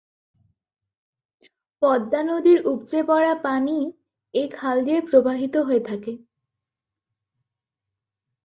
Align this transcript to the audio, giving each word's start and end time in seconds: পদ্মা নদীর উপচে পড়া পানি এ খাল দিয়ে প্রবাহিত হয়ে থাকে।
পদ্মা 1.81 2.21
নদীর 2.23 2.59
উপচে 2.65 2.99
পড়া 3.03 3.33
পানি 3.43 3.77
এ 4.33 4.43
খাল 4.51 4.77
দিয়ে 4.85 4.99
প্রবাহিত 5.01 5.55
হয়ে 5.57 5.81
থাকে। 5.85 6.13